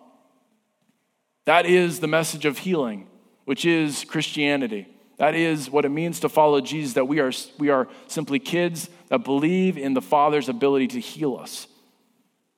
[1.45, 3.07] That is the message of healing,
[3.45, 4.87] which is Christianity.
[5.17, 8.89] That is what it means to follow Jesus, that we are, we are simply kids
[9.09, 11.67] that believe in the Father's ability to heal us.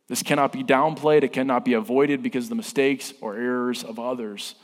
[0.08, 3.99] This cannot be downplayed, it cannot be avoided because of the mistakes or errors of
[3.99, 4.56] others.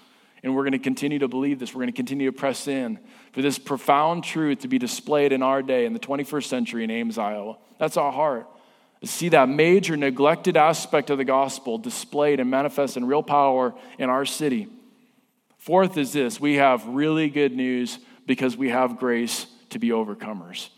[0.44, 1.74] And we're going to continue to believe this.
[1.74, 3.00] We're going to continue to press in
[3.32, 6.92] for this profound truth to be displayed in our day in the 21st century in
[6.92, 7.58] Ames, Iowa.
[7.80, 8.48] That's our heart
[9.04, 14.10] see that major neglected aspect of the gospel displayed and manifest in real power in
[14.10, 14.68] our city.
[15.58, 20.70] Fourth is this we have really good news because we have grace to be overcomers.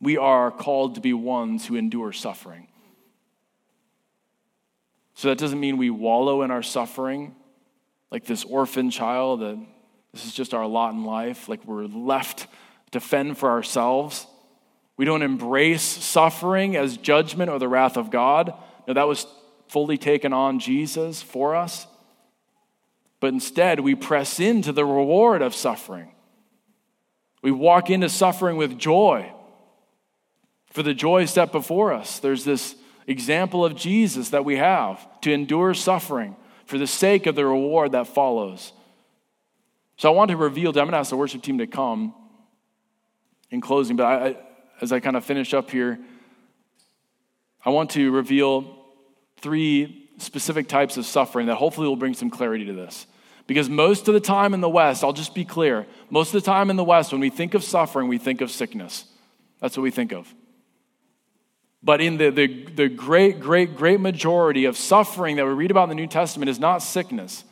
[0.00, 2.68] We are called to be ones who endure suffering.
[5.14, 7.34] So that doesn't mean we wallow in our suffering
[8.10, 9.58] like this orphan child that
[10.12, 12.46] this is just our lot in life, like we're left
[12.90, 14.26] to fend for ourselves.
[14.96, 18.52] We don't embrace suffering as judgment or the wrath of God.
[18.86, 19.26] No, that was
[19.68, 21.86] fully taken on Jesus for us.
[23.20, 26.12] But instead, we press into the reward of suffering.
[27.42, 29.32] We walk into suffering with joy
[30.72, 32.18] for the joy set before us.
[32.18, 32.74] There's this
[33.06, 37.92] example of Jesus that we have to endure suffering for the sake of the reward
[37.92, 38.72] that follows.
[39.98, 42.14] So I want to reveal, I'm going to ask the worship team to come
[43.50, 44.36] in closing, but I,
[44.82, 45.98] as I kind of finish up here,
[47.64, 48.84] I want to reveal
[49.40, 53.06] three specific types of suffering that hopefully will bring some clarity to this.
[53.46, 56.46] Because most of the time in the West, I'll just be clear, most of the
[56.46, 59.04] time in the West, when we think of suffering, we think of sickness.
[59.60, 60.32] That's what we think of.
[61.84, 65.84] But in the, the, the great, great, great majority of suffering that we read about
[65.84, 67.44] in the New Testament is not sickness.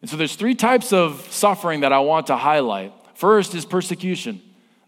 [0.00, 2.92] And so there's three types of suffering that I want to highlight.
[3.14, 4.40] First is persecution.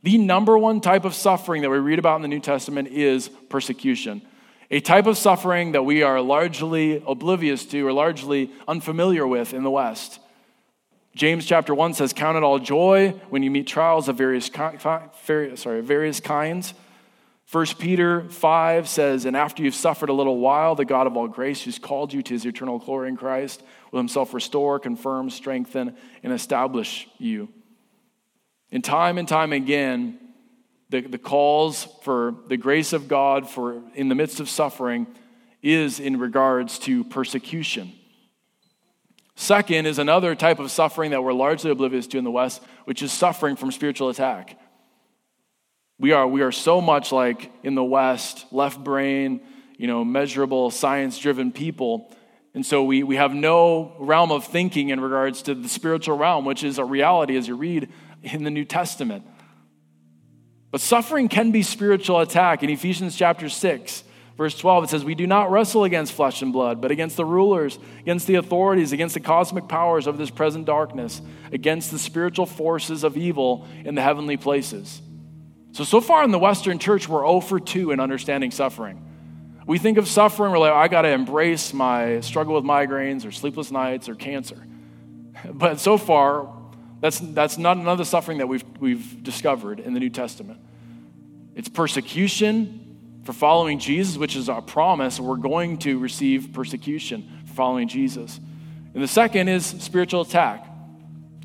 [0.03, 3.29] The number one type of suffering that we read about in the New Testament is
[3.49, 4.23] persecution.
[4.71, 9.63] A type of suffering that we are largely oblivious to or largely unfamiliar with in
[9.63, 10.21] the West.
[11.17, 14.51] James chapter 1 says, Count it all joy when you meet trials of various,
[15.55, 16.75] sorry, various kinds.
[17.51, 21.27] 1 Peter 5 says, And after you've suffered a little while, the God of all
[21.27, 25.97] grace, who's called you to his eternal glory in Christ, will himself restore, confirm, strengthen,
[26.23, 27.49] and establish you.
[28.71, 30.19] And time and time again,
[30.91, 35.07] the, the calls for the grace of God for in the midst of suffering
[35.63, 37.93] is in regards to persecution.
[39.35, 43.03] Second is another type of suffering that we're largely oblivious to in the West, which
[43.03, 44.59] is suffering from spiritual attack.
[45.99, 49.41] We are, we are so much like in the West, left brain,
[49.77, 52.13] you know, measurable, science driven people.
[52.55, 56.45] And so we, we have no realm of thinking in regards to the spiritual realm,
[56.45, 57.89] which is a reality as you read
[58.23, 59.25] in the New Testament.
[60.71, 62.63] But suffering can be spiritual attack.
[62.63, 64.05] In Ephesians chapter 6,
[64.37, 67.25] verse 12, it says, We do not wrestle against flesh and blood, but against the
[67.25, 72.47] rulers, against the authorities, against the cosmic powers of this present darkness, against the spiritual
[72.47, 75.01] forces of evil in the heavenly places.
[75.73, 79.05] So, so far in the Western church, we're 0 for 2 in understanding suffering.
[79.67, 83.33] We think of suffering, we're like, I got to embrace my struggle with migraines or
[83.33, 84.65] sleepless nights or cancer.
[85.53, 86.53] But so far,
[87.01, 90.61] that's, that's not another suffering that we've, we've discovered in the New Testament.
[91.55, 95.21] It's persecution for following Jesus, which is our promise.
[95.21, 98.41] We're going to receive persecution for following Jesus.
[98.95, 100.67] And the second is spiritual attack.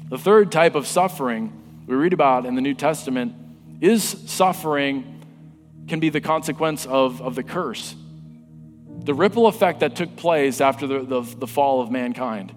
[0.09, 1.51] The third type of suffering
[1.85, 3.35] we read about in the New Testament
[3.81, 5.25] is suffering
[5.87, 7.95] can be the consequence of, of the curse.
[9.03, 12.53] The ripple effect that took place after the, the, the fall of mankind.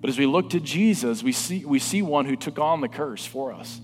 [0.00, 2.88] But as we look to Jesus, we see, we see one who took on the
[2.88, 3.80] curse for us.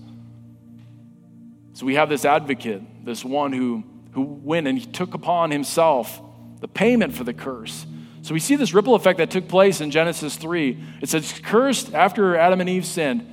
[1.73, 6.21] So we have this advocate, this one who, who went and he took upon himself
[6.61, 7.85] the payment for the curse
[8.21, 10.81] So we see this ripple effect that took place in Genesis 3.
[11.01, 13.29] It says, Cursed after Adam and Eve sinned.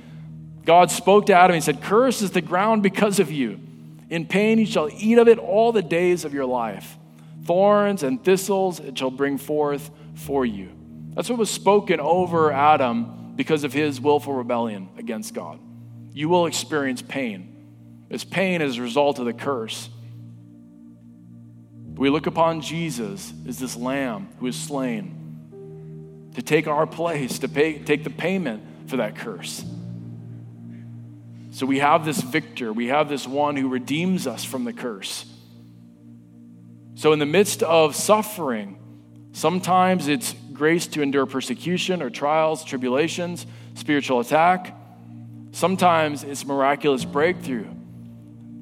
[0.65, 3.59] God spoke to Adam and said, Cursed is the ground because of you.
[4.09, 6.97] In pain you shall eat of it all the days of your life.
[7.45, 10.69] Thorns and thistles it shall bring forth for you.
[11.13, 15.59] That's what was spoken over Adam because of his willful rebellion against God.
[16.13, 17.47] You will experience pain.
[18.09, 19.89] It's pain as a result of the curse.
[21.95, 27.47] We look upon Jesus as this lamb who is slain to take our place, to
[27.47, 29.63] pay, take the payment for that curse.
[31.51, 35.25] So we have this victor, we have this one who redeems us from the curse.
[36.95, 38.77] So, in the midst of suffering,
[39.31, 44.77] sometimes it's grace to endure persecution or trials, tribulations, spiritual attack.
[45.53, 47.65] Sometimes it's miraculous breakthrough,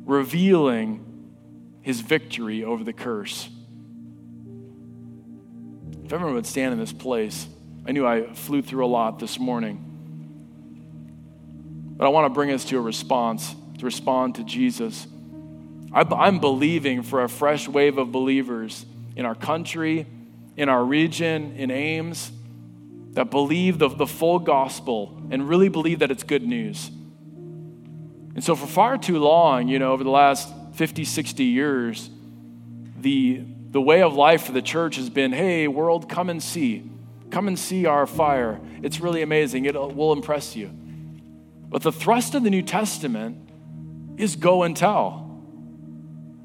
[0.05, 1.03] revealing
[1.81, 3.49] his victory over the curse.
[6.05, 7.45] If everyone would stand in this place,
[7.85, 9.83] I knew I flew through a lot this morning.
[11.97, 15.05] But I want to bring us to a response, to respond to Jesus.
[15.91, 18.85] I'm believing for a fresh wave of believers
[19.17, 20.07] in our country,
[20.59, 22.33] in our region, in Ames,
[23.11, 26.91] that believe the, the full gospel and really believe that it's good news.
[28.35, 32.09] And so, for far too long, you know, over the last 50, 60 years,
[32.99, 33.41] the,
[33.71, 36.91] the way of life for the church has been hey, world, come and see.
[37.31, 38.59] Come and see our fire.
[38.83, 39.63] It's really amazing.
[39.63, 40.67] It uh, will impress you.
[41.69, 43.49] But the thrust of the New Testament
[44.17, 45.41] is go and tell.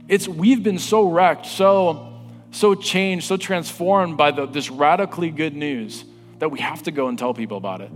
[0.06, 2.13] It's we've been so wrecked, so
[2.54, 6.04] so changed, so transformed by the, this radically good news
[6.38, 7.90] that we have to go and tell people about it.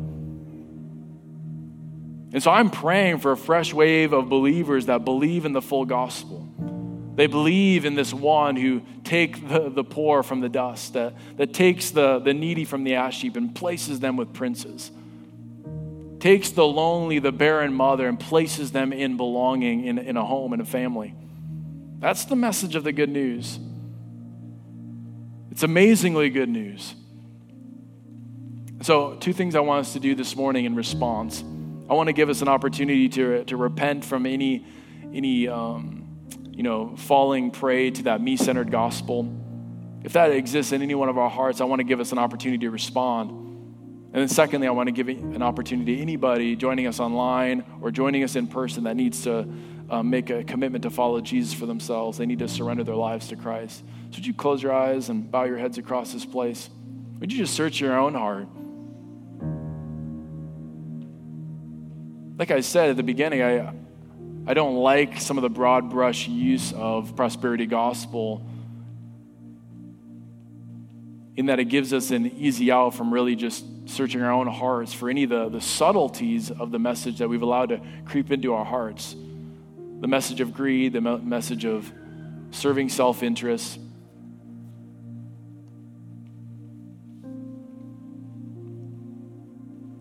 [2.31, 5.85] And so I'm praying for a fresh wave of believers that believe in the full
[5.85, 6.47] gospel.
[7.15, 11.55] They believe in this one who take the, the poor from the dust, that, that
[11.55, 14.91] takes the, the needy from the ash heap and places them with princes
[16.21, 20.53] takes the lonely, the barren mother, and places them in belonging in, in a home
[20.53, 21.15] and a family.
[22.01, 23.59] That's the message of the good news.
[25.59, 26.95] It's amazingly good news.
[28.83, 31.43] So, two things I want us to do this morning in response.
[31.91, 34.65] I want to give us an opportunity to, to repent from any,
[35.13, 36.17] any um,
[36.53, 39.37] you know, falling prey to that me centered gospel.
[40.05, 42.19] If that exists in any one of our hearts, I want to give us an
[42.19, 43.31] opportunity to respond.
[43.31, 47.91] And then, secondly, I want to give an opportunity to anybody joining us online or
[47.91, 49.53] joining us in person that needs to
[49.91, 52.19] uh, make a commitment to follow Jesus for themselves.
[52.19, 53.85] They need to surrender their lives to Christ.
[54.11, 56.69] So, would you close your eyes and bow your heads across this place?
[57.21, 58.49] Would you just search your own heart?
[62.39, 63.73] Like I said at the beginning, I,
[64.47, 68.47] I don't like some of the broad brush use of prosperity gospel
[71.37, 74.93] in that it gives us an easy out from really just searching our own hearts
[74.93, 78.53] for any of the, the subtleties of the message that we've allowed to creep into
[78.55, 79.17] our hearts.
[80.01, 81.93] The message of greed, the message of
[82.51, 83.81] serving self interest.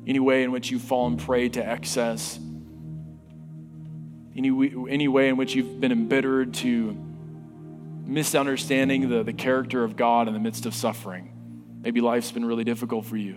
[0.06, 2.40] Any way in which you've fallen prey to excess.
[4.36, 6.96] Any, any way in which you've been embittered to
[8.06, 11.34] misunderstanding the, the character of God in the midst of suffering.
[11.82, 13.36] Maybe life's been really difficult for you.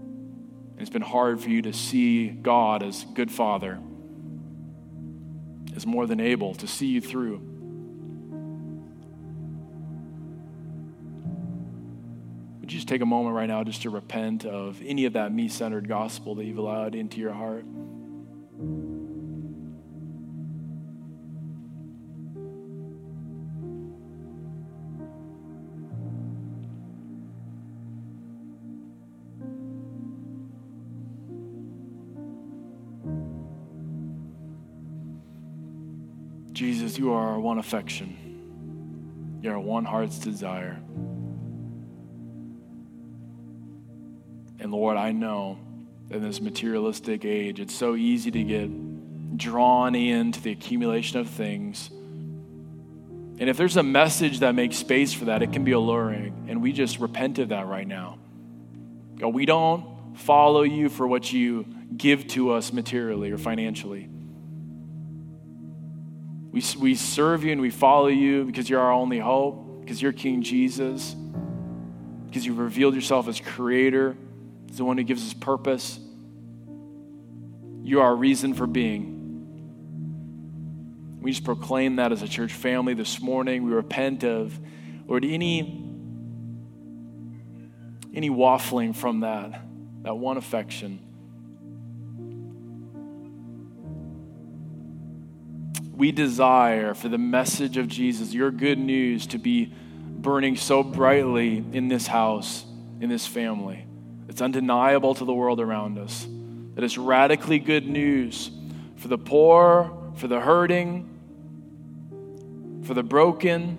[0.00, 3.78] And it's been hard for you to see God as good father,
[5.74, 7.38] as more than able to see you through.
[12.60, 15.32] Would you just take a moment right now just to repent of any of that
[15.32, 17.64] me centered gospel that you've allowed into your heart?
[36.92, 39.38] Jesus, you are our one affection.
[39.40, 40.78] You are our one heart's desire.
[44.58, 45.58] And Lord, I know
[46.10, 51.88] in this materialistic age, it's so easy to get drawn into the accumulation of things.
[51.90, 56.46] And if there's a message that makes space for that, it can be alluring.
[56.48, 58.18] And we just repent of that right now.
[59.16, 61.64] God, we don't follow you for what you
[61.96, 64.10] give to us materially or financially.
[66.52, 70.12] We, we serve you and we follow you because you're our only hope, because you're
[70.12, 71.16] King Jesus,
[72.26, 74.16] because you've revealed yourself as creator,
[74.70, 75.98] as the one who gives us purpose.
[77.82, 79.18] You are our reason for being.
[81.22, 83.64] We just proclaim that as a church family this morning.
[83.64, 84.58] We repent of,
[85.06, 85.88] Lord, any
[88.14, 89.62] any waffling from that,
[90.02, 91.00] that one affection.
[96.02, 99.72] We desire for the message of Jesus, your good news, to be
[100.02, 102.64] burning so brightly in this house,
[103.00, 103.86] in this family.
[104.28, 106.26] It's undeniable to the world around us.
[106.74, 108.50] That it's radically good news
[108.96, 111.08] for the poor, for the hurting,
[112.82, 113.78] for the broken,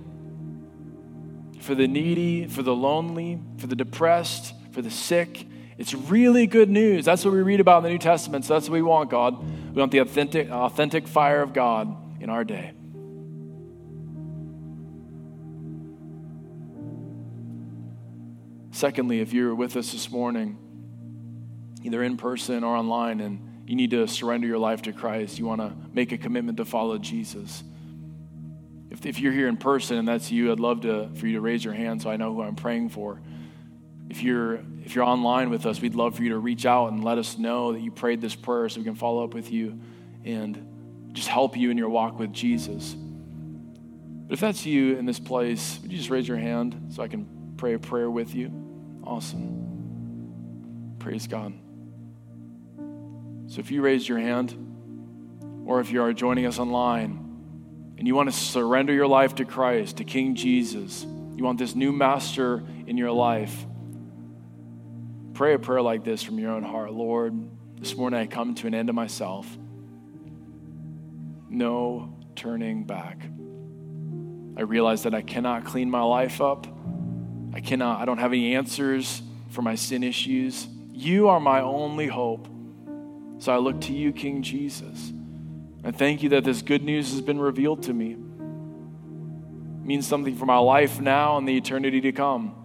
[1.59, 5.45] for the needy, for the lonely, for the depressed, for the sick.
[5.77, 7.03] It's really good news.
[7.03, 8.45] That's what we read about in the New Testament.
[8.45, 9.43] So that's what we want, God.
[9.75, 12.71] We want the authentic, authentic fire of God in our day.
[18.71, 20.57] Secondly, if you're with us this morning,
[21.83, 25.45] either in person or online, and you need to surrender your life to Christ, you
[25.45, 27.61] want to make a commitment to follow Jesus.
[28.89, 31.41] If, if you're here in person and that's you, I'd love to, for you to
[31.41, 33.21] raise your hand so I know who I'm praying for.
[34.09, 37.03] If you're, if you're online with us, we'd love for you to reach out and
[37.03, 39.79] let us know that you prayed this prayer so we can follow up with you
[40.23, 40.72] and
[41.13, 42.95] just help you in your walk with Jesus.
[44.27, 47.07] But if that's you in this place, would you just raise your hand so I
[47.07, 48.51] can pray a prayer with you?
[49.03, 50.95] Awesome.
[50.99, 51.53] Praise God.
[53.47, 54.57] So if you raised your hand,
[55.65, 57.19] or if you are joining us online
[57.97, 61.05] and you want to surrender your life to Christ, to King Jesus,
[61.35, 63.65] you want this new master in your life,
[65.33, 67.33] pray a prayer like this from your own heart Lord,
[67.79, 69.45] this morning I come to an end of myself.
[71.53, 73.21] No turning back.
[74.57, 76.65] I realize that I cannot clean my life up.
[77.53, 80.67] I cannot, I don't have any answers for my sin issues.
[80.91, 82.47] You are my only hope.
[83.37, 85.13] So I look to you, King Jesus.
[85.83, 88.13] I thank you that this good news has been revealed to me.
[88.13, 92.55] It means something for my life now and the eternity to come.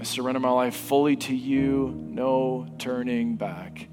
[0.00, 3.88] I surrender my life fully to you, no turning back.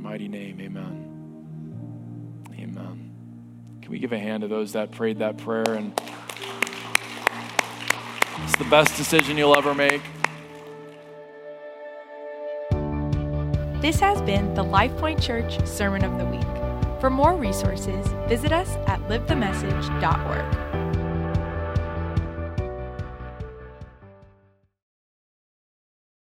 [0.00, 1.06] Mighty name, amen.
[2.58, 3.12] Amen.
[3.82, 5.74] Can we give a hand to those that prayed that prayer?
[5.74, 5.92] And
[8.44, 10.00] it's the best decision you'll ever make.
[13.82, 17.00] This has been the LifePoint Church Sermon of the Week.
[17.00, 20.69] For more resources, visit us at livethemessage.org.